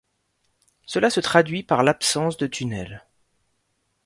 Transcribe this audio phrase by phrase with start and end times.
[0.87, 3.05] Cela se traduit par l'absence de tunnels.